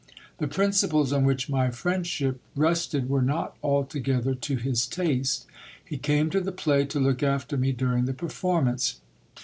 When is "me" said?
7.55-7.71